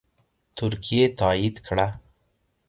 [0.57, 1.87] ترکیې تایید کړه